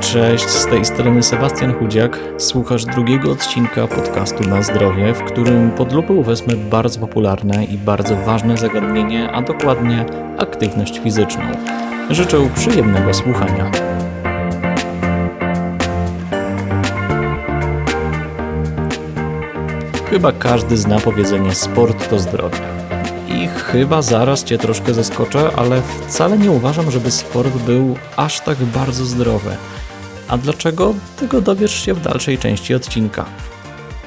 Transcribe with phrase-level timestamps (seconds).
[0.00, 2.18] Cześć, z tej strony Sebastian Chudziak.
[2.38, 8.16] Słuchasz drugiego odcinka podcastu Na Zdrowie, w którym pod lupę wezmę bardzo popularne i bardzo
[8.16, 10.04] ważne zagadnienie, a dokładnie
[10.38, 11.42] aktywność fizyczną.
[12.10, 13.70] Życzę przyjemnego słuchania.
[20.10, 22.75] Chyba każdy zna powiedzenie sport to zdrowie.
[23.56, 29.04] Chyba zaraz Cię troszkę zaskoczę, ale wcale nie uważam, żeby sport był aż tak bardzo
[29.04, 29.50] zdrowy.
[30.28, 30.94] A dlaczego?
[31.16, 33.24] Tego dowiesz się w dalszej części odcinka.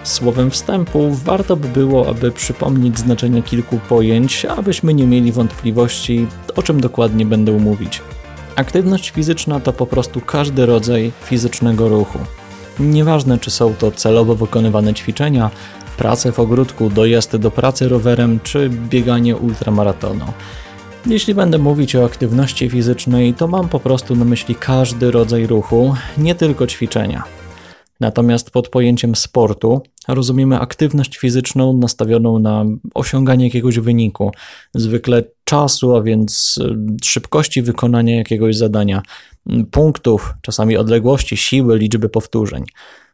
[0.04, 6.64] Słowem wstępu warto by było, aby przypomnieć znaczenie kilku pojęć, abyśmy nie mieli wątpliwości, o
[6.64, 8.02] czym dokładnie będę mówić.
[8.56, 12.20] Aktywność fizyczna to po prostu każdy rodzaj fizycznego ruchu.
[12.80, 15.52] Nieważne, czy są to celowo wykonywane ćwiczenia,
[16.00, 20.26] prace w ogródku, dojazd do pracy rowerem czy bieganie ultramaratonu.
[21.06, 25.96] Jeśli będę mówić o aktywności fizycznej, to mam po prostu na myśli każdy rodzaj ruchu,
[26.18, 27.24] nie tylko ćwiczenia.
[28.00, 34.32] Natomiast pod pojęciem sportu rozumiemy aktywność fizyczną nastawioną na osiąganie jakiegoś wyniku,
[34.76, 36.60] zwykle czasu, a więc
[37.04, 39.02] szybkości wykonania jakiegoś zadania,
[39.72, 42.64] punktów, czasami odległości, siły, liczby powtórzeń.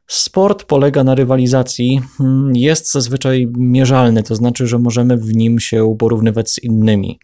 [0.07, 5.95] Sport polega na rywalizacji, mm, jest zazwyczaj mierzalny, to znaczy, że możemy w nim się
[5.99, 7.19] porównywać z innymi.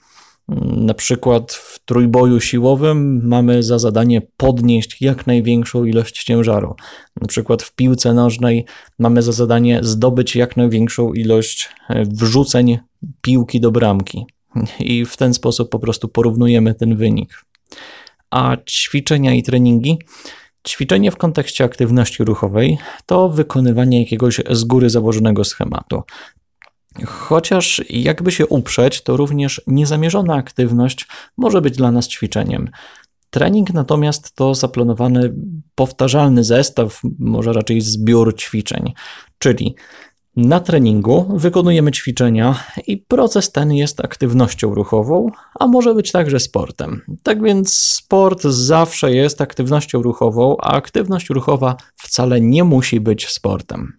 [0.77, 6.75] Na przykład w trójboju siłowym mamy za zadanie podnieść jak największą ilość ciężaru.
[7.21, 8.65] Na przykład w piłce nożnej
[8.99, 12.77] mamy za zadanie zdobyć jak największą ilość e, wrzuceń
[13.21, 14.25] piłki do bramki.
[14.79, 17.45] I w ten sposób po prostu porównujemy ten wynik.
[18.31, 19.99] A ćwiczenia i treningi?
[20.67, 26.01] Ćwiczenie w kontekście aktywności ruchowej to wykonywanie jakiegoś z góry założonego schematu.
[27.05, 32.69] Chociaż jakby się uprzeć, to również niezamierzona aktywność może być dla nas ćwiczeniem.
[33.29, 35.33] Trening natomiast to zaplanowany
[35.75, 38.93] powtarzalny zestaw, może raczej zbiór ćwiczeń,
[39.37, 39.75] czyli
[40.35, 47.01] na treningu wykonujemy ćwiczenia i proces ten jest aktywnością ruchową, a może być także sportem.
[47.23, 53.93] Tak więc sport zawsze jest aktywnością ruchową, a aktywność ruchowa wcale nie musi być sportem.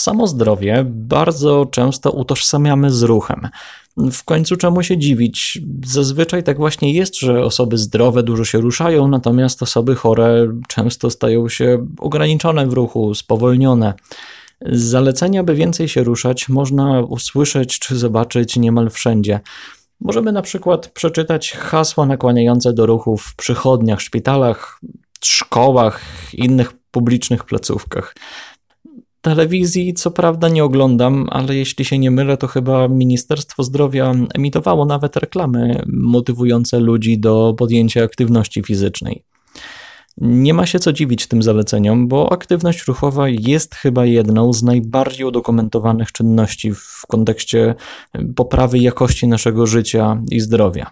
[0.00, 3.48] Samo zdrowie bardzo często utożsamiamy z ruchem.
[3.96, 5.58] W końcu czemu się dziwić?
[5.86, 11.48] Zazwyczaj tak właśnie jest, że osoby zdrowe dużo się ruszają, natomiast osoby chore często stają
[11.48, 13.94] się ograniczone w ruchu, spowolnione.
[14.66, 19.40] Zalecenia, by więcej się ruszać, można usłyszeć czy zobaczyć niemal wszędzie.
[20.00, 24.80] Możemy na przykład przeczytać hasła nakłaniające do ruchu w przychodniach, szpitalach,
[25.24, 26.00] szkołach,
[26.34, 28.14] innych publicznych placówkach.
[29.22, 34.84] Telewizji co prawda nie oglądam, ale jeśli się nie mylę, to chyba Ministerstwo Zdrowia emitowało
[34.84, 39.24] nawet reklamy motywujące ludzi do podjęcia aktywności fizycznej.
[40.20, 45.26] Nie ma się co dziwić tym zaleceniom, bo aktywność ruchowa jest chyba jedną z najbardziej
[45.26, 47.74] udokumentowanych czynności w kontekście
[48.36, 50.90] poprawy jakości naszego życia i zdrowia.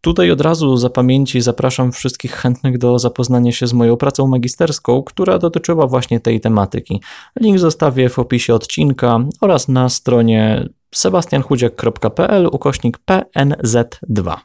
[0.00, 5.02] Tutaj od razu za pamięci zapraszam wszystkich chętnych do zapoznania się z moją pracą magisterską,
[5.02, 7.00] która dotyczyła właśnie tej tematyki.
[7.40, 14.36] Link zostawię w opisie odcinka oraz na stronie sebastianchudziak.pl ukośnik PNZ2.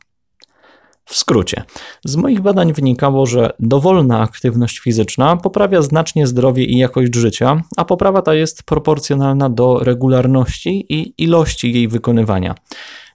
[1.06, 1.64] W skrócie,
[2.06, 7.86] z moich badań wynikało, że dowolna aktywność fizyczna poprawia znacznie zdrowie i jakość życia, a
[7.86, 12.56] poprawa ta jest proporcjonalna do regularności i ilości jej wykonywania.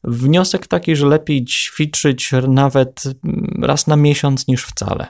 [0.05, 3.03] Wniosek taki, że lepiej ćwiczyć nawet
[3.63, 5.07] raz na miesiąc niż wcale.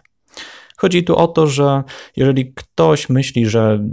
[0.76, 1.82] Chodzi tu o to, że
[2.16, 3.84] jeżeli ktoś myśli, że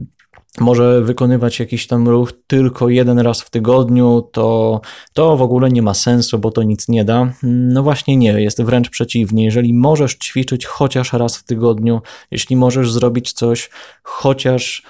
[0.60, 4.82] może wykonywać jakiś tam ruch tylko jeden raz w tygodniu, to
[5.14, 7.34] to w ogóle nie ma sensu, bo to nic nie da.
[7.44, 9.46] No właśnie nie, jest wręcz przeciwnie.
[9.46, 13.70] Jeżeli możesz ćwiczyć chociaż raz w tygodniu, jeśli możesz zrobić coś
[14.04, 14.84] chociaż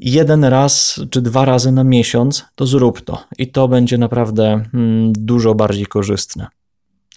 [0.00, 5.12] jeden raz czy dwa razy na miesiąc, to zrób to i to będzie naprawdę mm,
[5.12, 6.46] dużo bardziej korzystne.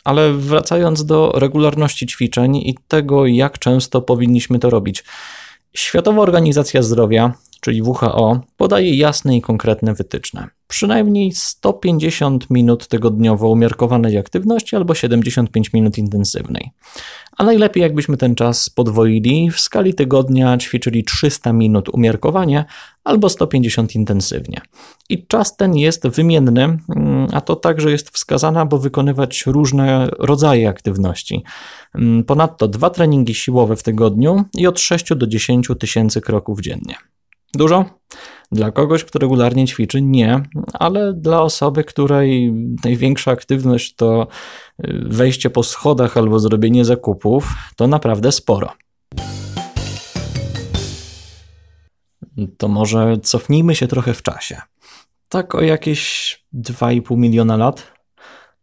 [0.04, 5.04] Ale wracając do regularności ćwiczeń i tego, jak często powinniśmy to robić.
[5.74, 10.48] Światowa Organizacja Zdrowia czyli WHO, podaje jasne i konkretne wytyczne.
[10.68, 16.72] Przynajmniej 150 minut tygodniowo umiarkowanej aktywności albo 75 minut intensywnej.
[17.38, 22.66] A najlepiej jakbyśmy ten czas podwoili, w skali tygodnia ćwiczyli 300 minut umiarkowanie
[23.04, 24.62] albo 150 intensywnie.
[25.10, 26.64] I czas ten jest wymienny,
[26.96, 31.44] mm, a to także jest wskazane, aby wykonywać różne rodzaje aktywności.
[31.96, 36.96] Mm, ponadto dwa treningi siłowe w tygodniu i od 6 do 10 tysięcy kroków dziennie.
[37.54, 37.86] Dużo?
[38.52, 42.54] Dla kogoś, kto regularnie ćwiczy, nie, ale dla osoby, której
[42.84, 44.28] największa aktywność to
[44.86, 48.74] y, wejście po schodach albo zrobienie zakupów, to naprawdę sporo.
[52.58, 54.62] To może cofnijmy się trochę w czasie.
[55.30, 57.94] Tak o jakieś 2,5 miliona lat,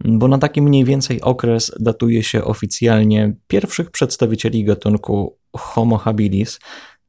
[0.04, 6.60] bo na taki mniej więcej okres datuje się oficjalnie pierwszych przedstawicieli gatunku Homo habilis,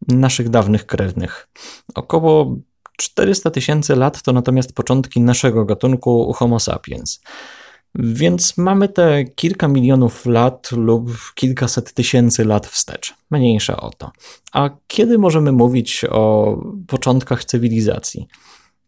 [0.08, 1.48] naszych dawnych krewnych.
[1.96, 2.56] Około
[2.98, 7.22] 400 tysięcy lat to natomiast początki naszego gatunku Homo sapiens.
[7.96, 13.14] Więc mamy te kilka milionów lat lub kilkaset tysięcy lat wstecz.
[13.32, 14.12] Mniejsza o to.
[14.54, 16.58] A kiedy możemy mówić o
[16.88, 18.28] początkach cywilizacji?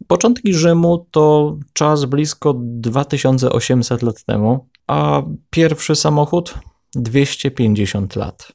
[0.08, 6.54] Początki Rzymu to czas blisko 2800 lat temu, a pierwszy samochód
[6.96, 8.52] 250 lat.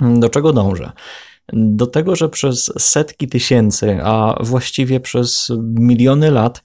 [0.00, 0.92] Do czego dążę?
[1.52, 6.62] Do tego, że przez setki tysięcy, a właściwie przez miliony lat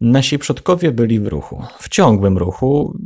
[0.00, 2.98] Nasi przodkowie byli w ruchu, w ciągłym ruchu,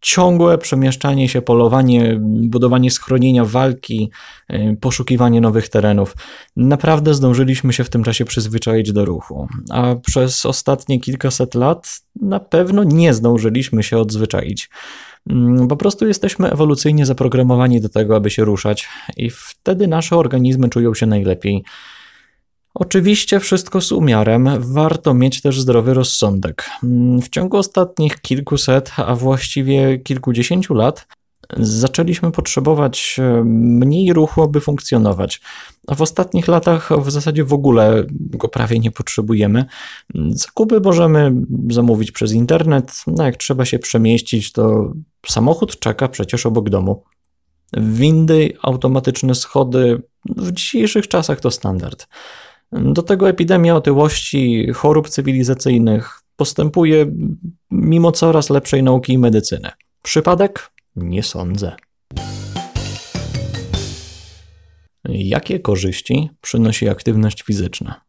[0.00, 4.10] ciągłe przemieszczanie się, polowanie, budowanie schronienia, walki,
[4.52, 6.14] y, poszukiwanie nowych terenów.
[6.56, 12.40] Naprawdę zdążyliśmy się w tym czasie przyzwyczaić do ruchu, a przez ostatnie kilkaset lat na
[12.40, 14.70] pewno nie zdążyliśmy się odzwyczaić.
[15.30, 20.68] Mm, po prostu jesteśmy ewolucyjnie zaprogramowani do tego, aby się ruszać, i wtedy nasze organizmy
[20.68, 21.64] czują się najlepiej.
[22.74, 26.70] Oczywiście wszystko z umiarem, warto mieć też zdrowy rozsądek.
[26.84, 31.06] Mm, w ciągu ostatnich kilkuset, a właściwie kilkudziesięciu lat,
[31.56, 35.40] zaczęliśmy potrzebować e, mniej ruchu, aby funkcjonować.
[35.86, 39.64] A w ostatnich latach w zasadzie w ogóle go prawie nie potrzebujemy.
[40.30, 41.34] Zakupy możemy
[41.70, 44.92] zamówić przez internet, no jak trzeba się przemieścić, to
[45.26, 47.02] samochód czeka przecież obok domu.
[47.76, 50.02] Windy, automatyczne schody,
[50.36, 52.06] w dzisiejszych czasach to standard.
[52.72, 57.06] Do tego epidemia otyłości, chorób cywilizacyjnych postępuje
[57.70, 59.70] mimo coraz lepszej nauki i medycyny.
[60.02, 60.70] Przypadek?
[60.96, 61.76] Nie sądzę.
[65.08, 68.00] Jakie korzyści przynosi aktywność fizyczna?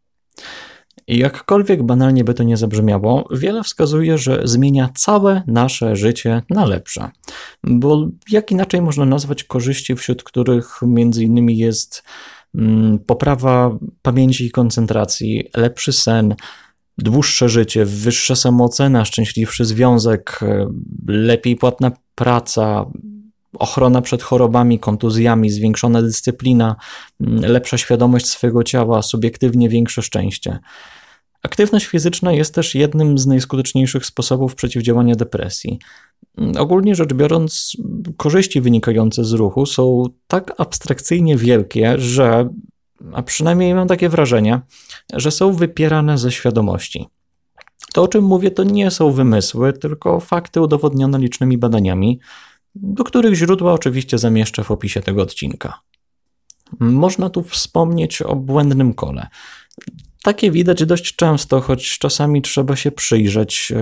[1.08, 7.12] Jakkolwiek banalnie by to nie zabrzmiało, wiele wskazuje, że zmienia całe nasze życie na lepsze.
[7.64, 12.04] Bo jak inaczej można nazwać korzyści, wśród których między innymi jest
[12.56, 16.36] Mm, poprawa pamięci i koncentracji, lepszy sen,
[16.98, 20.68] dłuższe życie, wyższa samoocena, szczęśliwszy związek, e,
[21.08, 22.86] lepiej płatna praca,
[23.54, 26.76] ochrona przed chorobami, kontuzjami, zwiększona dyscyplina,
[27.22, 30.60] mm, lepsza świadomość swojego ciała, subiektywnie większe szczęście.
[31.44, 35.80] Aktywność fizyczna jest też jednym z najskuteczniejszych sposobów przeciwdziałania depresji.
[36.58, 37.78] Ogólnie rzecz biorąc,
[38.18, 42.50] korzyści wynikające z ruchu są tak abstrakcyjnie wielkie, że,
[43.14, 44.62] a przynajmniej mam takie wrażenie,
[45.14, 47.08] że są wypierane ze świadomości.
[47.94, 52.20] To, o czym mówię, to nie są wymysły, tylko fakty udowodnione licznymi badaniami,
[52.76, 55.80] do których źródła oczywiście zamieszczę w opisie tego odcinka.
[56.80, 59.28] Można tu wspomnieć o błędnym kole.
[60.24, 63.74] Takie widać dość często, choć czasami trzeba się przyjrzeć.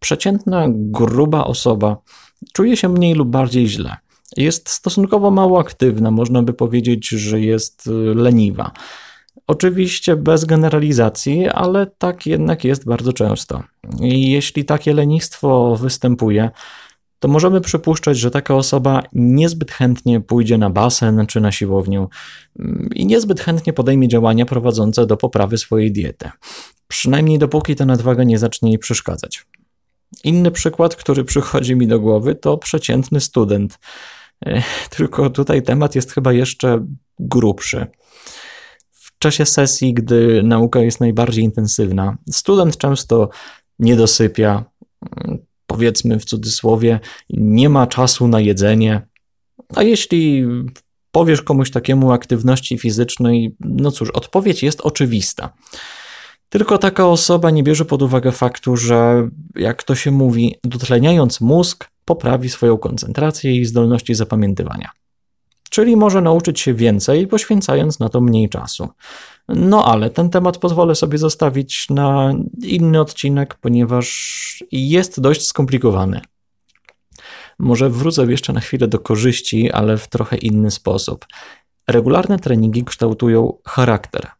[0.00, 1.96] Przeciętna, gruba osoba
[2.52, 3.96] czuje się mniej lub bardziej źle.
[4.36, 8.72] Jest stosunkowo mało aktywna, można by powiedzieć, że jest e, leniwa.
[9.46, 13.62] Oczywiście bez generalizacji, ale tak jednak jest bardzo często.
[14.00, 16.50] I jeśli takie lenistwo występuje,
[17.18, 22.06] to możemy przypuszczać, że taka osoba niezbyt chętnie pójdzie na basen czy na siłownię
[22.58, 26.30] mm, i niezbyt chętnie podejmie działania prowadzące do poprawy swojej diety.
[26.88, 29.46] Przynajmniej dopóki ta nadwaga nie zacznie jej przeszkadzać.
[30.24, 33.78] Inny przykład, który przychodzi mi do głowy, to przeciętny student.
[34.96, 36.86] Tylko tutaj temat jest chyba jeszcze
[37.18, 37.86] grubszy.
[38.90, 43.28] W czasie sesji, gdy nauka jest najbardziej intensywna, student często
[43.78, 44.64] nie dosypia,
[45.66, 49.06] powiedzmy w cudzysłowie, nie ma czasu na jedzenie.
[49.74, 50.46] A jeśli
[51.10, 55.52] powiesz komuś takiemu aktywności fizycznej, no cóż, odpowiedź jest oczywista.
[56.48, 61.90] Tylko taka osoba nie bierze pod uwagę faktu, że jak to się mówi, dotleniając mózg,
[62.04, 64.90] poprawi swoją koncentrację i zdolności zapamiętywania.
[65.70, 68.88] Czyli może nauczyć się więcej, poświęcając na to mniej czasu.
[69.48, 76.20] No ale ten temat pozwolę sobie zostawić na inny odcinek, ponieważ jest dość skomplikowany.
[77.58, 81.26] Może wrócę jeszcze na chwilę do korzyści, ale w trochę inny sposób.
[81.88, 84.37] Regularne treningi kształtują charakter.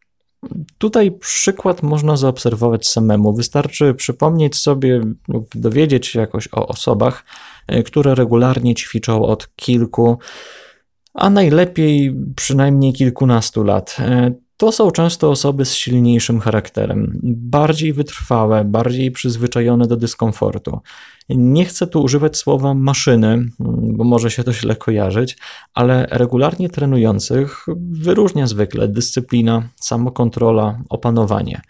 [0.77, 3.33] Tutaj przykład można zaobserwować samemu.
[3.33, 7.25] Wystarczy przypomnieć sobie lub dowiedzieć się jakoś o osobach,
[7.67, 10.17] e, które regularnie ćwiczą od kilku,
[11.13, 13.97] a najlepiej przynajmniej kilkunastu lat.
[14.59, 20.79] To są często osoby z silniejszym charakterem, bardziej wytrwałe, bardziej przyzwyczajone do dyskomfortu.
[21.29, 25.37] Nie chcę tu używać słowa maszyny, bo może się to źle kojarzyć,
[25.73, 31.61] ale regularnie trenujących wyróżnia zwykle dyscyplina, samokontrola, opanowanie.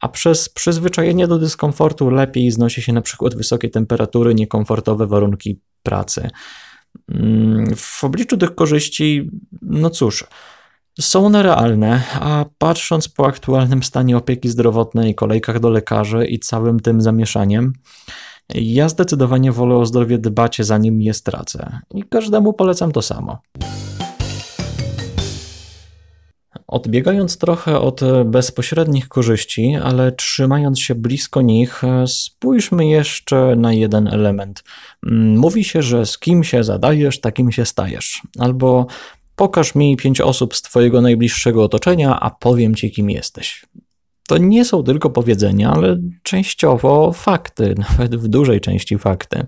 [0.00, 6.30] A przez przyzwyczajenie do dyskomfortu lepiej znosi się na przykład wysokie temperatury, niekomfortowe warunki pracy.
[7.08, 9.30] Mm, w obliczu tych korzyści,
[9.62, 10.24] no cóż,
[11.00, 16.80] są one realne, a patrząc po aktualnym stanie opieki zdrowotnej, kolejkach do lekarzy i całym
[16.80, 17.72] tym zamieszaniem,
[18.54, 21.78] ja zdecydowanie wolę o zdrowie dbać, zanim je stracę.
[21.94, 23.38] I każdemu polecam to samo.
[26.66, 34.64] Odbiegając trochę od bezpośrednich korzyści, ale trzymając się blisko nich, spójrzmy jeszcze na jeden element.
[35.36, 38.22] Mówi się, że z kim się zadajesz, takim się stajesz.
[38.38, 38.86] Albo
[39.36, 43.66] Pokaż mi pięć osób z Twojego najbliższego otoczenia, a powiem Ci, kim jesteś.
[44.28, 49.46] To nie są tylko powiedzenia, ale częściowo fakty, nawet w dużej części fakty.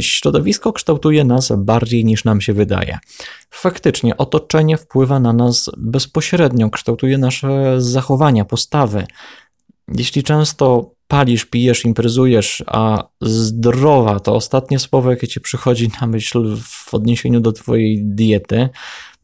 [0.00, 2.98] Środowisko kształtuje nas bardziej niż nam się wydaje.
[3.50, 9.06] Faktycznie, otoczenie wpływa na nas bezpośrednio, kształtuje nasze zachowania, postawy.
[9.88, 16.56] Jeśli często palisz, pijesz, imprezujesz, a zdrowa to ostatnie słowo, jakie ci przychodzi na myśl
[16.62, 18.68] w odniesieniu do twojej diety,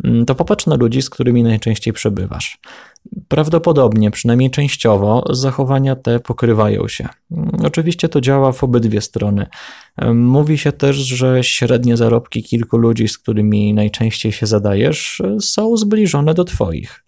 [0.05, 2.59] mm, to popatrz na ludzi, z którymi najczęściej przebywasz.
[3.29, 7.09] Prawdopodobnie, przynajmniej częściowo, zachowania te pokrywają się.
[7.31, 9.47] Mm, oczywiście to działa w obydwie strony.
[10.15, 16.35] Mówi się też, że średnie zarobki kilku ludzi, z którymi najczęściej się zadajesz, są zbliżone
[16.35, 17.05] do Twoich.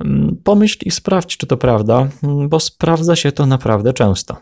[0.00, 4.36] Mm, pomyśl i sprawdź, czy to prawda, mm, bo sprawdza się to naprawdę często.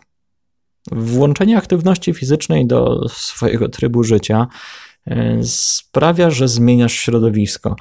[0.91, 4.47] Włączenie aktywności fizycznej do swojego trybu życia
[5.07, 7.75] e, sprawia, że zmieniasz środowisko.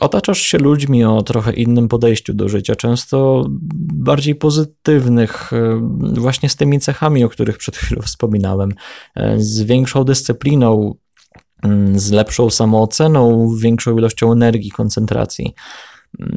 [0.00, 3.44] Otaczasz się ludźmi o trochę innym podejściu do życia, często
[3.94, 8.72] bardziej pozytywnych, e, właśnie z tymi cechami, o których przed chwilą wspominałem,
[9.14, 10.94] e, z większą dyscypliną,
[11.62, 15.54] mm, z lepszą samooceną, większą ilością energii, koncentracji.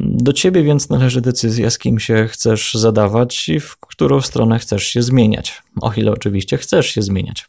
[0.02, 4.84] Do ciebie więc należy decyzja, z kim się chcesz zadawać i w którą stronę chcesz
[4.84, 5.62] się zmieniać.
[5.82, 7.46] O ile oczywiście chcesz się zmieniać.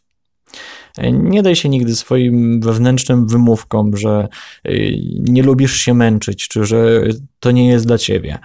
[1.11, 4.27] Nie daj się nigdy swoim wewnętrznym wymówkom, że
[4.67, 7.03] y, nie lubisz się męczyć, czy że
[7.39, 8.39] to nie jest dla ciebie.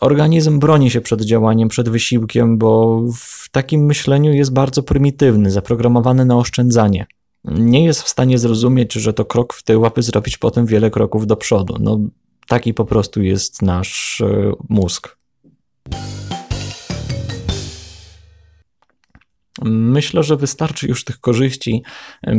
[0.00, 6.24] Organizm broni się przed działaniem, przed wysiłkiem, bo w takim myśleniu jest bardzo prymitywny, zaprogramowany
[6.24, 7.06] na oszczędzanie.
[7.44, 11.26] Nie jest w stanie zrozumieć, że to krok w tył, aby zrobić potem wiele kroków
[11.26, 11.76] do przodu.
[11.80, 11.98] No,
[12.50, 15.16] Taki po prostu jest nasz e, mózg.
[19.62, 21.82] Myślę, że wystarczy już tych korzyści.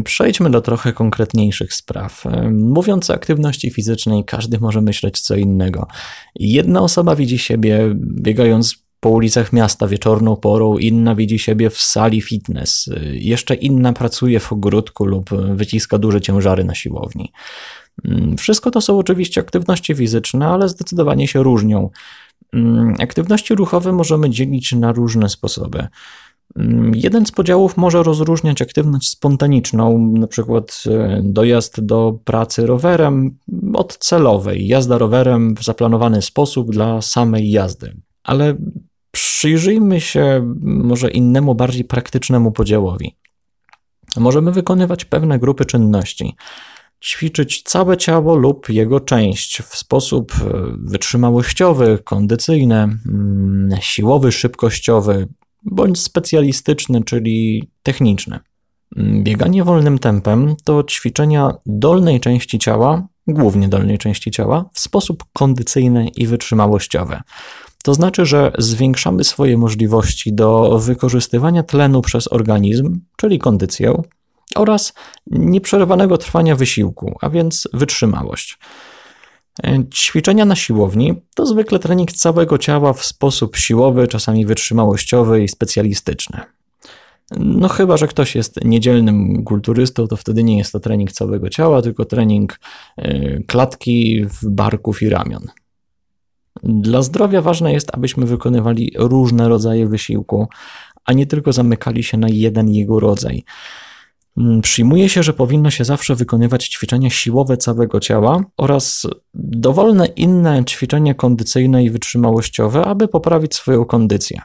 [0.03, 2.23] Przejdźmy do trochę konkretniejszych spraw.
[2.51, 5.87] Mówiąc o aktywności fizycznej, każdy może myśleć co innego.
[6.35, 12.21] Jedna osoba widzi siebie biegając po ulicach miasta wieczorną porą, inna widzi siebie w sali
[12.21, 17.31] fitness, jeszcze inna pracuje w ogródku lub wyciska duże ciężary na siłowni.
[18.05, 21.89] Mm, wszystko to są oczywiście aktywności fizyczne, ale zdecydowanie się różnią.
[22.53, 25.87] Mm, aktywności ruchowe możemy dzielić na różne sposoby.
[26.55, 33.37] Mm, jeden z podziałów może rozróżniać aktywność spontaniczną, przykład e, dojazd do pracy rowerem,
[33.73, 37.97] od celowej, jazda rowerem w zaplanowany sposób dla samej jazdy.
[38.23, 38.55] Ale
[39.11, 43.15] przyjrzyjmy się może innemu, bardziej praktycznemu podziałowi.
[44.17, 46.35] Możemy wykonywać pewne grupy czynności
[47.03, 50.45] ćwiczyć całe ciało lub jego część w sposób e,
[50.77, 55.27] wytrzymałościowy, kondycyjny, mm, siłowy, szybkościowy
[55.63, 58.39] bądź specjalistyczny, czyli techniczny.
[58.97, 66.07] Bieganie wolnym tempem to ćwiczenia dolnej części ciała, głównie dolnej części ciała, w sposób kondycyjny
[66.15, 67.19] i wytrzymałościowy.
[67.83, 74.01] To znaczy, że zwiększamy swoje możliwości do wykorzystywania tlenu przez organizm, czyli kondycję,
[74.55, 74.93] oraz
[75.27, 78.59] nieprzerwanego trwania wysiłku, a więc wytrzymałość.
[79.93, 86.39] Ćwiczenia na siłowni to zwykle trening całego ciała w sposób siłowy, czasami wytrzymałościowy i specjalistyczny.
[87.37, 91.81] No chyba, że ktoś jest niedzielnym kulturystą, to wtedy nie jest to trening całego ciała,
[91.81, 92.59] tylko trening
[92.97, 95.47] e, klatki, barków i ramion.
[96.63, 100.47] Dla zdrowia ważne jest, abyśmy wykonywali różne rodzaje wysiłku,
[101.05, 103.43] a nie tylko zamykali się na jeden jego rodzaj.
[104.37, 110.65] Mm, przyjmuje się, że powinno się zawsze wykonywać ćwiczenia siłowe całego ciała oraz dowolne inne
[110.65, 114.41] ćwiczenia kondycyjne i wytrzymałościowe, aby poprawić swoją kondycję.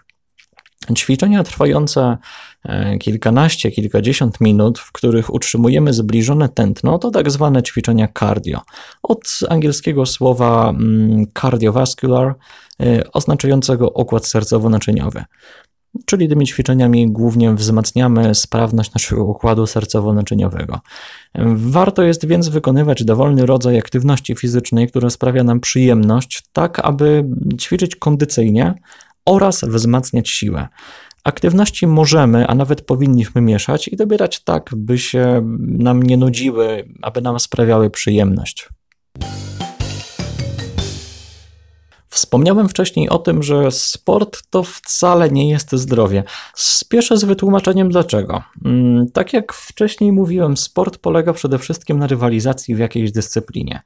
[0.96, 2.18] Ćwiczenia trwające
[3.00, 8.60] kilkanaście, kilkadziesiąt minut, w których utrzymujemy zbliżone tętno, to tak zwane ćwiczenia cardio.
[9.02, 12.34] Od angielskiego słowa mm, cardiovascular,
[12.80, 15.24] e, oznaczającego układ sercowo-naczyniowy.
[16.06, 20.78] Czyli tymi ćwiczeniami głównie wzmacniamy sprawność naszego układu sercowo-naczyniowego.
[21.54, 27.24] Warto jest więc wykonywać dowolny rodzaj aktywności fizycznej, która sprawia nam przyjemność, tak aby
[27.60, 28.74] ćwiczyć kondycyjnie,
[29.26, 30.68] oraz wzmacniać siłę.
[31.26, 37.20] Aktywności możemy, a nawet powinniśmy mieszać i dobierać tak, by się nam nie nudziły, aby
[37.20, 38.68] nam sprawiały przyjemność.
[42.08, 46.24] Wspomniałem wcześniej o tym, że sport to wcale nie jest zdrowie.
[46.54, 48.42] Spieszę z wytłumaczeniem dlaczego.
[48.64, 53.82] Mm, tak jak wcześniej mówiłem, sport polega przede wszystkim na rywalizacji w jakiejś dyscyplinie.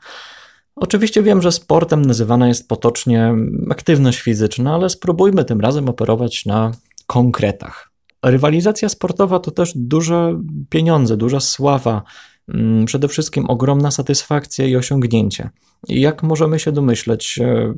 [0.77, 3.35] Oczywiście wiem, że sportem nazywana jest potocznie
[3.71, 6.73] aktywność fizyczna, ale spróbujmy tym razem operować na
[7.11, 7.91] konkretach.
[8.25, 12.03] Rywalizacja sportowa to też duże pieniądze, duża sława,
[12.49, 15.51] mm, przede wszystkim ogromna satysfakcja i osiągnięcie.
[15.89, 17.75] Jak możemy się domyśleć, e,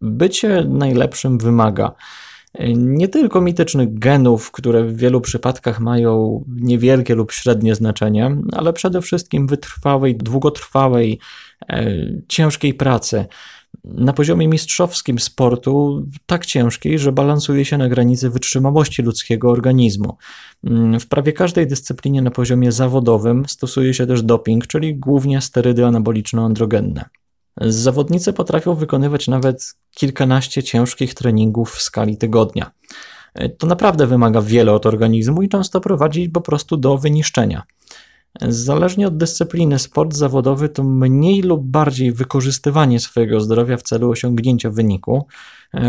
[0.00, 1.94] bycie najlepszym wymaga
[2.76, 9.02] nie tylko mitycznych genów, które w wielu przypadkach mają niewielkie lub średnie znaczenie, ale przede
[9.02, 11.18] wszystkim wytrwałej, długotrwałej,
[11.68, 11.86] e,
[12.28, 13.26] ciężkiej pracy.
[13.84, 20.16] Na poziomie mistrzowskim sportu, tak ciężkiej, że balansuje się na granicy wytrzymałości ludzkiego organizmu.
[20.64, 25.82] Mm, w prawie każdej dyscyplinie na poziomie zawodowym stosuje się też doping, czyli głównie sterydy
[25.84, 27.04] anaboliczno-androgenne.
[27.60, 32.70] Zawodnicy potrafią wykonywać nawet kilkanaście ciężkich treningów w skali tygodnia.
[33.58, 37.62] To naprawdę wymaga wiele od organizmu i często prowadzi po prostu do wyniszczenia.
[38.40, 44.70] Zależnie od dyscypliny, sport zawodowy to mniej lub bardziej wykorzystywanie swojego zdrowia w celu osiągnięcia
[44.70, 45.26] wyniku,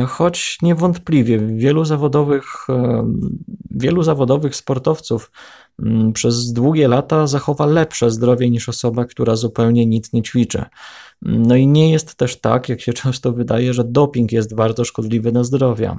[0.08, 2.46] choć niewątpliwie wielu zawodowych,
[3.72, 5.32] wielu zawodowych sportowców
[5.80, 10.66] mm, przez długie lata zachowa lepsze zdrowie niż osoba, która zupełnie nic nie ćwiczy.
[11.22, 15.32] No i nie jest też tak, jak się często wydaje, że doping jest bardzo szkodliwy
[15.32, 15.98] dla zdrowia.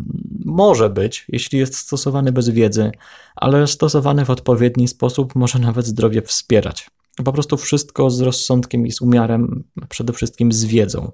[0.48, 2.90] Może być, jeśli jest stosowany bez wiedzy,
[3.36, 6.90] ale stosowany w odpowiedni sposób może nawet zdrowie wspierać.
[7.24, 11.12] Po prostu wszystko z rozsądkiem i z umiarem, przede wszystkim z wiedzą.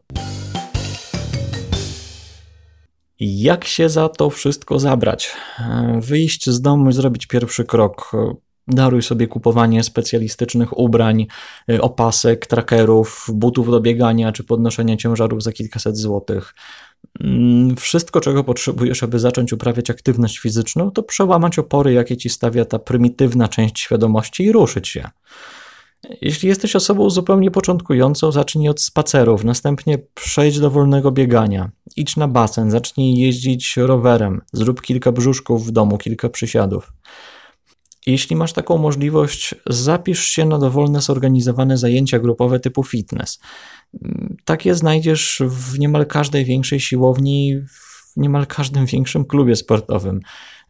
[3.21, 5.37] Jak się za to wszystko zabrać?
[6.01, 8.13] Wyjść z domu i zrobić pierwszy krok.
[8.69, 11.27] Daruj sobie kupowanie specjalistycznych ubrań,
[11.81, 16.55] opasek, trackerów, butów do biegania czy podnoszenia ciężarów za kilkaset złotych.
[17.21, 22.65] Mm, wszystko, czego potrzebujesz, aby zacząć uprawiać aktywność fizyczną, to przełamać opory, jakie ci stawia
[22.65, 25.11] ta prymitywna część świadomości i ruszyć się.
[26.21, 31.71] Jeśli jesteś osobą zupełnie początkującą, zacznij od spacerów, następnie przejdź do wolnego biegania.
[31.97, 36.93] Idź na basen, zacznij jeździć rowerem, zrób kilka brzuszków w domu, kilka przysiadów.
[38.07, 43.41] Jeśli masz taką możliwość, zapisz się na dowolne zorganizowane zajęcia grupowe typu fitness.
[44.45, 50.21] Takie znajdziesz w niemal każdej większej siłowni, w niemal każdym większym klubie sportowym.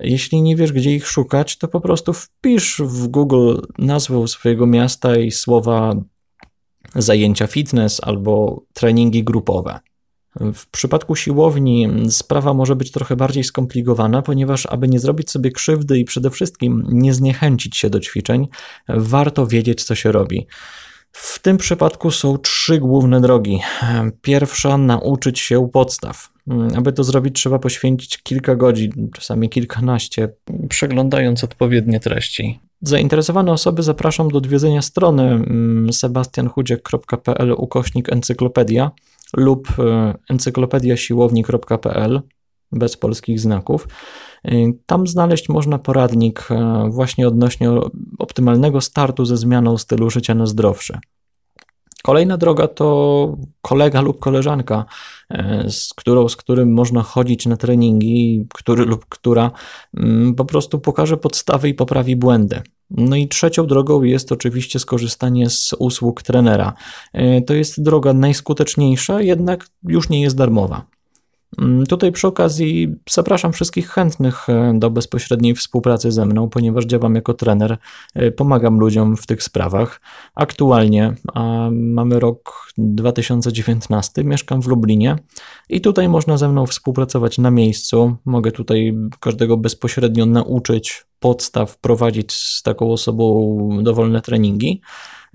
[0.01, 5.17] Jeśli nie wiesz, gdzie ich szukać, to po prostu wpisz w Google nazwę swojego miasta
[5.17, 5.95] i słowa
[6.95, 9.81] zajęcia fitness albo treningi grupowe.
[10.41, 15.99] W przypadku siłowni sprawa może być trochę bardziej skomplikowana, ponieważ aby nie zrobić sobie krzywdy
[15.99, 18.49] i przede wszystkim nie zniechęcić się do ćwiczeń,
[18.89, 20.47] warto wiedzieć, co się robi.
[21.13, 23.61] W tym przypadku są trzy główne drogi.
[24.23, 26.33] Pierwsza nauczyć się podstaw.
[26.77, 30.29] Aby to zrobić, trzeba poświęcić kilka godzin, czasami kilkanaście,
[30.69, 32.61] przeglądając odpowiednie treści.
[32.83, 38.91] Zainteresowane osoby zapraszam do odwiedzenia strony mm, sebastianchudziek.pl ukośnik encyklopedia
[39.37, 42.23] lub e, encyklopediasiłowni.pl
[42.73, 43.89] bez polskich znaków.
[44.45, 44.53] E,
[44.87, 47.71] tam znaleźć można poradnik e, właśnie odnośnie
[48.19, 50.99] optymalnego startu ze zmianą stylu życia na zdrowsze.
[52.03, 54.85] Kolejna droga to kolega lub koleżanka,
[55.69, 59.51] z którą, z którym można chodzić na treningi, który lub która
[59.97, 62.63] mm, po prostu pokaże podstawy i poprawi błędy.
[62.91, 66.75] No i trzecią drogą jest oczywiście skorzystanie z usług trenera.
[67.13, 70.87] E, to jest droga najskuteczniejsza, jednak już nie jest darmowa.
[71.59, 77.15] Mm, tutaj przy okazji zapraszam wszystkich chętnych e, do bezpośredniej współpracy ze mną, ponieważ działam
[77.15, 77.79] jako trener,
[78.15, 80.01] e, pomagam ludziom w tych sprawach.
[80.35, 81.15] Aktualnie
[81.71, 85.17] mamy rok 2019, mieszkam w Lublinie
[85.69, 88.17] i tutaj można ze mną współpracować na miejscu.
[88.25, 94.81] Mogę tutaj każdego bezpośrednio nauczyć podstaw, prowadzić z taką osobą dowolne treningi.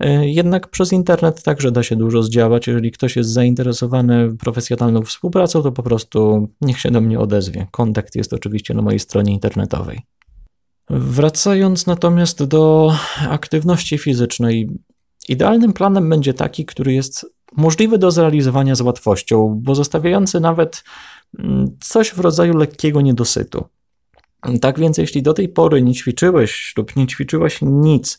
[0.00, 2.66] E, jednak przez internet także da się dużo zdziałać.
[2.66, 7.66] Jeżeli ktoś jest zainteresowany profesjonalną współpracą, to po prostu niech się do mnie odezwie.
[7.70, 10.00] Kontakt jest oczywiście na mojej stronie internetowej.
[10.90, 12.92] Wracając natomiast do
[13.28, 14.68] aktywności fizycznej,
[15.28, 20.84] idealnym planem będzie taki, który jest możliwy do zrealizowania z łatwością, bo zostawiający nawet
[21.38, 23.64] mm, coś w rodzaju lekkiego niedosytu.
[24.60, 28.18] Tak więc, jeśli do tej pory nie ćwiczyłeś lub nie ćwiczyłaś nic,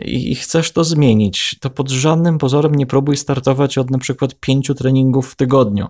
[0.00, 4.74] i chcesz to zmienić, to pod żadnym pozorem nie próbuj startować od na przykład pięciu
[4.74, 5.86] treningów w tygodniu.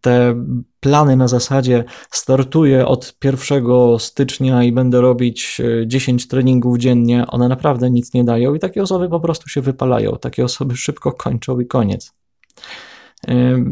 [0.00, 0.44] Te
[0.80, 3.64] plany na zasadzie startuję od 1
[3.98, 9.08] stycznia i będę robić 10 treningów dziennie, one naprawdę nic nie dają i takie osoby
[9.08, 10.16] po prostu się wypalają.
[10.20, 12.12] Takie osoby szybko kończą i koniec.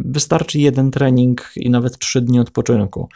[0.04, 3.08] Wystarczy jeden trening i nawet trzy dni odpoczynku.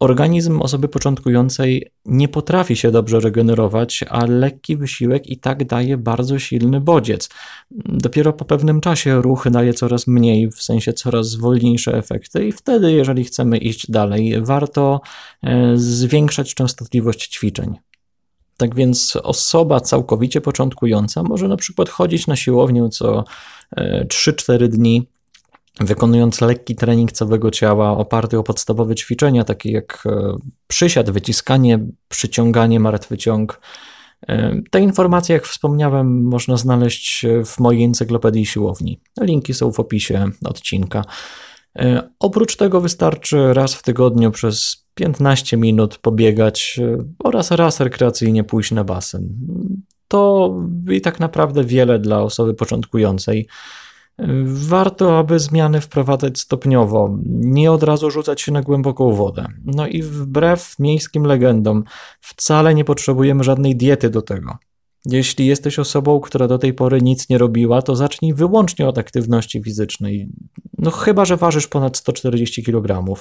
[0.00, 6.38] Organizm osoby początkującej nie potrafi się dobrze regenerować, a lekki wysiłek i tak daje bardzo
[6.38, 7.28] silny bodziec.
[7.70, 12.92] Dopiero po pewnym czasie ruch daje coraz mniej, w sensie coraz wolniejsze efekty, i wtedy,
[12.92, 15.00] jeżeli chcemy iść dalej, warto
[15.42, 17.74] e, zwiększać częstotliwość ćwiczeń.
[18.56, 23.24] Tak więc osoba całkowicie początkująca może na przykład chodzić na siłownię co
[23.76, 25.08] 3-4 e, dni,
[25.80, 30.36] wykonując lekki trening całego ciała oparty o podstawowe ćwiczenia, takie jak e,
[30.66, 33.60] przysiad, wyciskanie, przyciąganie, martwy ciąg.
[34.28, 39.00] E, te informacje, jak wspomniałem, można znaleźć w mojej encyklopedii siłowni.
[39.20, 41.04] Linki są w opisie odcinka.
[41.78, 46.80] E, oprócz tego wystarczy raz w tygodniu przez 15 minut pobiegać
[47.24, 49.28] oraz raz rekreacyjnie pójść na basen.
[50.08, 50.54] To
[50.90, 53.48] i tak naprawdę wiele dla osoby początkującej.
[54.44, 59.46] Warto, aby zmiany wprowadzać stopniowo, nie od razu rzucać się na głęboką wodę.
[59.64, 61.84] No i wbrew miejskim legendom,
[62.20, 64.56] wcale nie potrzebujemy żadnej diety do tego.
[65.06, 69.62] Jeśli jesteś osobą, która do tej pory nic nie robiła, to zacznij wyłącznie od aktywności
[69.62, 70.28] fizycznej.
[70.78, 73.14] No chyba, że ważysz ponad 140 kg.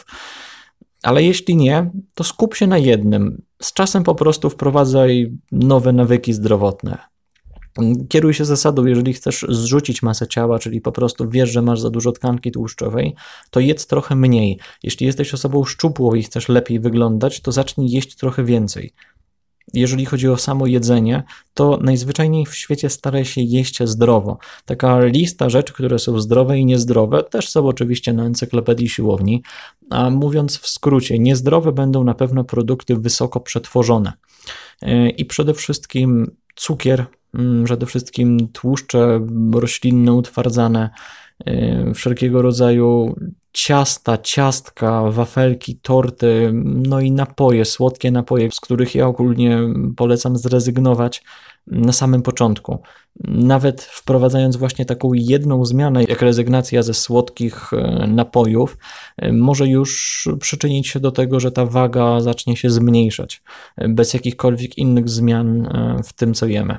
[1.03, 3.41] Ale jeśli nie, to skup się na jednym.
[3.61, 7.14] Z czasem po prostu wprowadzaj nowe nawyki zdrowotne.
[8.09, 11.89] Kieruj się zasadą, jeżeli chcesz zrzucić masę ciała, czyli po prostu wiesz, że masz za
[11.89, 13.15] dużo tkanki tłuszczowej,
[13.49, 14.59] to jedz trochę mniej.
[14.83, 18.93] Jeśli jesteś osobą szczupłą i chcesz lepiej wyglądać, to zacznij jeść trochę więcej.
[19.73, 24.37] Jeżeli chodzi o samo jedzenie, to najzwyczajniej w świecie staraj się jeść zdrowo.
[24.65, 29.43] Taka lista rzeczy, które są zdrowe i niezdrowe, też są oczywiście na encyklopedii siłowni.
[29.89, 34.13] A mówiąc w skrócie, niezdrowe będą na pewno produkty wysoko przetworzone.
[35.17, 37.24] I przede wszystkim cukier, Mm,
[37.65, 40.89] przede wszystkim tłuszcze roślinne utwardzane,
[41.47, 43.15] y, wszelkiego rodzaju
[43.53, 49.59] ciasta, ciastka, wafelki, torty, no i napoje, słodkie napoje, z których ja ogólnie
[49.97, 51.23] polecam zrezygnować
[51.67, 52.79] na samym początku.
[53.23, 58.77] Nawet wprowadzając właśnie taką jedną zmianę, jak rezygnacja ze słodkich y, napojów,
[59.23, 63.43] y, może już przyczynić się do tego, że ta waga zacznie się zmniejszać,
[63.77, 65.69] bez jakichkolwiek innych zmian
[66.03, 66.77] w tym, co jemy.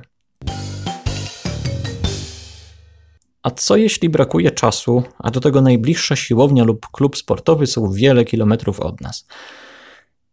[3.46, 8.24] A co jeśli brakuje czasu, a do tego najbliższa siłownia lub klub sportowy są wiele
[8.24, 9.26] kilometrów od nas?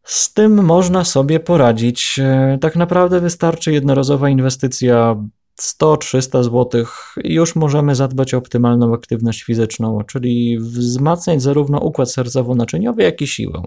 [0.03, 2.19] Z tym można sobie poradzić.
[2.19, 5.15] E, tak naprawdę wystarczy jednorazowa inwestycja
[5.61, 6.85] 100-300 zł
[7.23, 13.27] i już możemy zadbać o optymalną aktywność fizyczną, czyli wzmacniać zarówno układ sercowo-naczyniowy, jak i
[13.27, 13.61] siłę.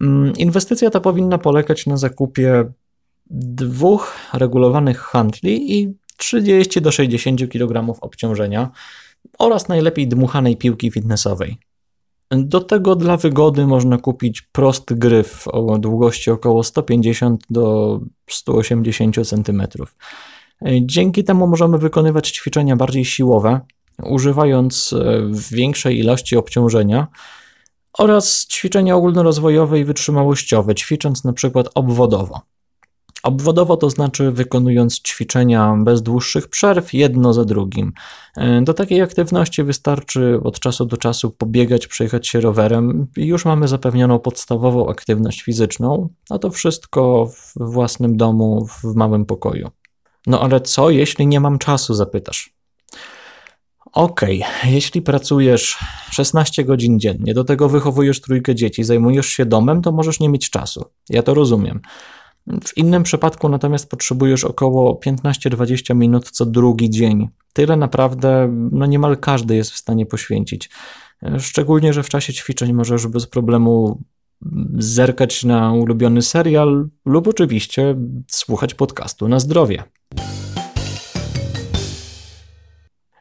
[0.00, 2.64] Mm, inwestycja ta powinna polegać na zakupie
[3.30, 8.70] dwóch regulowanych handli i 30 do 60 kg obciążenia
[9.38, 11.58] oraz najlepiej dmuchanej piłki fitnessowej.
[12.30, 19.62] Do tego dla wygody można kupić prosty gryf o długości około 150 do 180 cm.
[20.82, 23.60] Dzięki temu możemy wykonywać ćwiczenia bardziej siłowe,
[24.02, 24.94] używając
[25.52, 27.06] większej ilości obciążenia
[27.98, 32.51] oraz ćwiczenia ogólnorozwojowe i wytrzymałościowe, ćwicząc na przykład obwodowo.
[33.22, 37.92] Obwodowo to znaczy wykonując ćwiczenia bez dłuższych przerw, jedno za drugim.
[38.36, 43.44] E, do takiej aktywności wystarczy od czasu do czasu pobiegać, przejechać się rowerem i już
[43.44, 49.70] mamy zapewnioną podstawową aktywność fizyczną, a to wszystko w własnym domu, w małym pokoju.
[50.26, 52.54] No ale co, jeśli nie mam czasu, zapytasz?
[53.92, 54.72] Okej, okay.
[54.72, 55.78] jeśli pracujesz
[56.10, 60.50] 16 godzin dziennie, do tego wychowujesz trójkę dzieci, zajmujesz się domem, to możesz nie mieć
[60.50, 60.84] czasu.
[61.08, 61.80] Ja to rozumiem.
[62.46, 67.28] W innym przypadku natomiast potrzebujesz około 15-20 minut co drugi dzień.
[67.52, 70.70] Tyle naprawdę no niemal każdy jest w stanie poświęcić.
[71.38, 74.02] Szczególnie, że w czasie ćwiczeń możesz bez problemu
[74.78, 77.96] zerkać na ulubiony serial lub oczywiście
[78.30, 79.84] słuchać podcastu na zdrowie.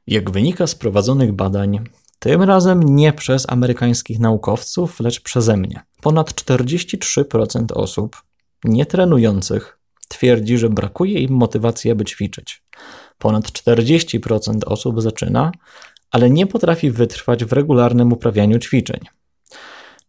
[0.07, 1.79] Jak wynika z prowadzonych badań,
[2.19, 5.81] tym razem nie przez amerykańskich naukowców, lecz przeze mnie.
[6.01, 8.21] Ponad 43% osób
[8.63, 12.63] nietrenujących twierdzi, że brakuje im motywacji, aby ćwiczyć.
[13.17, 15.51] Ponad 40% osób zaczyna,
[16.11, 18.99] ale nie potrafi wytrwać w regularnym uprawianiu ćwiczeń.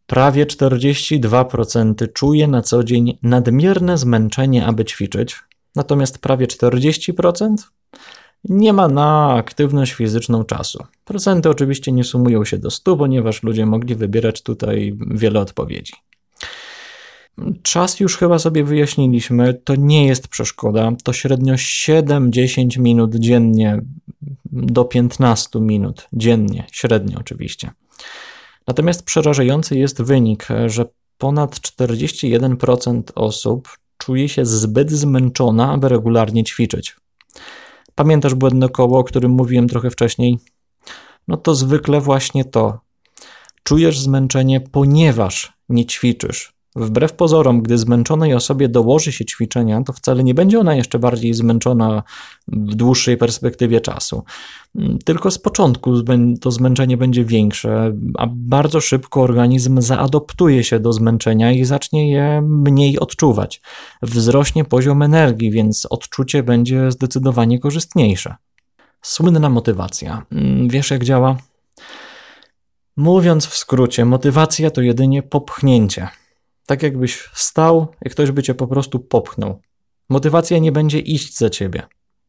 [0.07, 5.37] Prawie 42% czuje na co dzień nadmierne zmęczenie, aby ćwiczyć,
[5.77, 7.55] natomiast prawie 40%
[8.45, 10.85] nie ma na aktywność fizyczną czasu.
[11.05, 15.93] Procenty oczywiście nie sumują się do 100, ponieważ ludzie mogli wybierać tutaj wiele odpowiedzi.
[17.63, 20.93] Czas już chyba sobie wyjaśniliśmy, to nie jest przeszkoda.
[21.05, 23.81] To średnio 7-10 minut dziennie,
[24.53, 27.71] do 15 minut dziennie, średnio oczywiście.
[28.67, 30.85] Natomiast przerażający jest wynik, że
[31.19, 33.69] ponad 41% osób
[33.99, 36.97] czuje się zbyt zmęczona, aby regularnie ćwiczyć.
[37.95, 40.39] Pamiętasz błędne koło, o którym mówiłem trochę wcześniej?
[41.29, 42.81] No to zwykle właśnie to.
[43.63, 46.52] Czujesz zmęczenie, ponieważ nie ćwiczysz.
[46.77, 51.35] Wbrew pozorom, gdy zmęczonej osobie dołoży się ćwiczenia, to wcale nie będzie ona jeszcze bardziej
[51.35, 52.03] zmęczona
[52.49, 54.25] w dłuższej perspektywie czasu.
[55.05, 55.93] Tylko z początku
[56.41, 62.43] to zmęczenie będzie większe, a bardzo szybko organizm zaadoptuje się do zmęczenia i zacznie je
[62.43, 63.61] mniej odczuwać.
[64.03, 68.35] Wzrośnie poziom energii, więc odczucie będzie zdecydowanie korzystniejsze.
[69.03, 70.27] Słynna motywacja.
[70.67, 71.37] Wiesz, jak działa?
[72.97, 76.09] Mówiąc w skrócie, motywacja to jedynie popchnięcie
[76.67, 79.61] tak jakbyś stał i ktoś by cię po prostu popchnął.
[80.09, 81.83] Motywacja nie będzie iść za ciebie.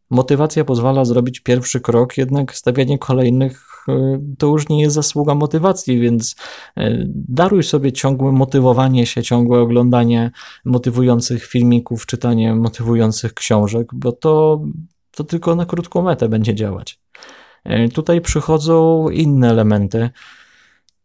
[0.09, 5.99] Motywacja pozwala zrobić pierwszy krok, jednak stawianie kolejnych e, to już nie jest zasługa motywacji,
[5.99, 6.35] więc
[6.77, 10.31] e, daruj sobie ciągłe motywowanie się, ciągłe oglądanie
[10.65, 14.61] motywujących filmików, czytanie motywujących książek, bo to,
[15.11, 16.99] to tylko na krótką metę będzie działać.
[17.63, 20.09] E, tutaj przychodzą inne elementy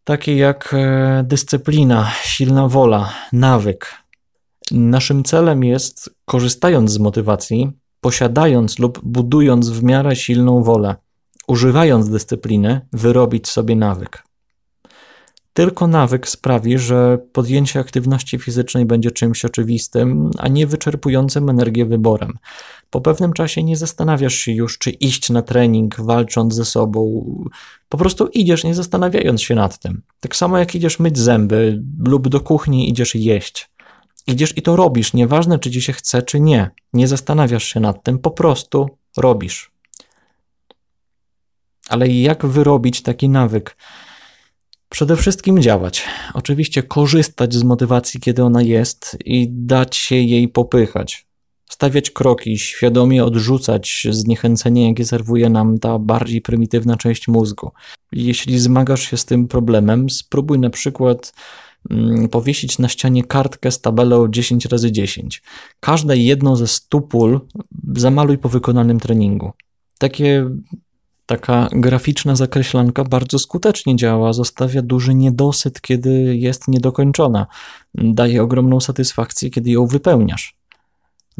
[0.08, 3.94] takie jak e, dyscyplina, silna wola, nawyk.
[4.70, 10.96] Naszym celem jest, korzystając z motywacji, posiadając lub budując w miarę silną wolę,
[11.48, 14.27] używając dyscypliny, wyrobić sobie nawyk.
[15.58, 22.38] Tylko nawyk sprawi, że podjęcie aktywności fizycznej będzie czymś oczywistym, a nie wyczerpującym energię wyborem.
[22.90, 27.24] Po pewnym czasie nie zastanawiasz się już, czy iść na trening, walcząc ze sobą.
[27.88, 30.02] Po prostu idziesz, nie zastanawiając się nad tym.
[30.20, 33.70] Tak samo jak idziesz myć zęby lub do kuchni idziesz jeść.
[34.26, 36.70] Idziesz i to robisz, nieważne czy ci się chce, czy nie.
[36.92, 39.70] Nie zastanawiasz się nad tym, po prostu robisz.
[41.88, 43.76] Ale jak wyrobić taki nawyk?
[44.88, 46.04] Przede wszystkim działać.
[46.34, 51.26] Oczywiście korzystać z motywacji, kiedy ona jest i dać się jej popychać.
[51.70, 57.70] Stawiać kroki, świadomie odrzucać zniechęcenie, jakie serwuje nam ta bardziej prymitywna część mózgu.
[58.12, 61.32] Jeśli zmagasz się z tym problemem, spróbuj na przykład
[61.90, 65.42] mm, powiesić na ścianie kartkę z tabelą 10 razy 10.
[65.80, 67.40] Każde jedno ze 100 pól
[67.96, 69.52] zamaluj po wykonanym treningu.
[69.98, 70.50] Takie
[71.28, 77.46] Taka graficzna zakreślanka bardzo skutecznie działa, zostawia duży niedosyt, kiedy jest niedokończona.
[77.94, 80.57] Daje ogromną satysfakcję, kiedy ją wypełniasz.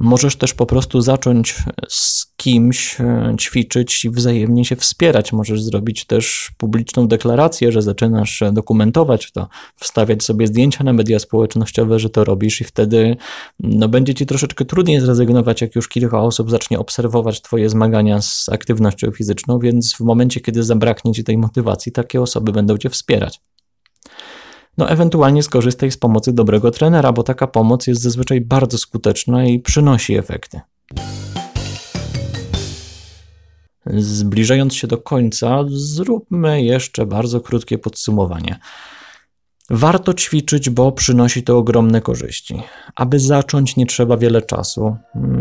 [0.01, 1.57] Możesz też po prostu zacząć
[1.89, 5.33] z kimś e, ćwiczyć i wzajemnie się wspierać.
[5.33, 11.99] Możesz zrobić też publiczną deklarację, że zaczynasz dokumentować to, wstawiać sobie zdjęcia na media społecznościowe,
[11.99, 13.17] że to robisz, i wtedy
[13.61, 18.49] no, będzie ci troszeczkę trudniej zrezygnować, jak już kilka osób zacznie obserwować Twoje zmagania z
[18.49, 23.41] aktywnością fizyczną, więc w momencie, kiedy zabraknie ci tej motywacji, takie osoby będą cię wspierać
[24.79, 29.61] no ewentualnie skorzystaj z pomocy dobrego trenera, bo taka pomoc jest zazwyczaj bardzo skuteczna i
[29.61, 30.61] przynosi efekty.
[33.97, 38.59] Zbliżając się do końca, zróbmy jeszcze bardzo krótkie podsumowanie.
[39.71, 42.63] Warto ćwiczyć, bo przynosi to ogromne korzyści.
[42.95, 44.97] Aby zacząć, nie trzeba wiele czasu,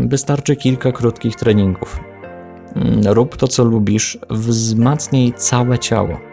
[0.08, 2.00] wystarczy kilka krótkich treningów.
[3.06, 6.27] Rób to, co lubisz, wzmacnij całe ciało.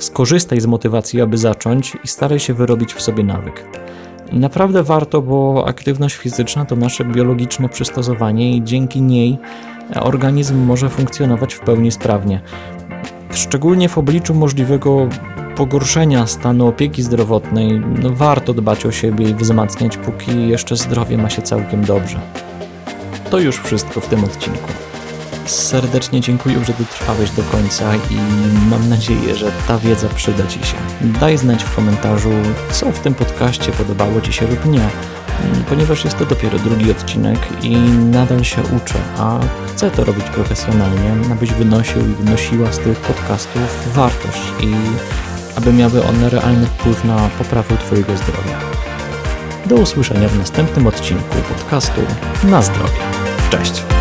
[0.00, 3.64] Skorzystaj z motywacji, aby zacząć i staraj się wyrobić w sobie nawyk.
[4.32, 9.38] Naprawdę warto, bo aktywność fizyczna to nasze biologiczne przystosowanie i dzięki niej
[10.00, 12.40] organizm może funkcjonować w pełni sprawnie.
[13.32, 15.08] Szczególnie w obliczu możliwego
[15.56, 21.30] pogorszenia stanu opieki zdrowotnej, no warto dbać o siebie i wzmacniać, póki jeszcze zdrowie ma
[21.30, 22.20] się całkiem dobrze.
[23.30, 24.89] To już wszystko w tym odcinku.
[25.50, 28.16] Serdecznie dziękuję, że dotrwałeś do końca i
[28.70, 30.76] mam nadzieję, że ta wiedza przyda Ci się.
[31.00, 32.30] Daj znać w komentarzu,
[32.72, 34.88] co w tym podcaście podobało Ci się lub nie.
[35.68, 41.32] ponieważ jest to dopiero drugi odcinek i nadal się uczę, a chcę to robić profesjonalnie,
[41.32, 44.74] abyś wynosił i wynosiła z tych podcastów wartość i
[45.56, 48.58] aby miały one realny wpływ na poprawę Twojego zdrowia.
[49.66, 52.00] Do usłyszenia w następnym odcinku podcastu
[52.44, 53.00] Na zdrowie.
[53.50, 53.99] Cześć!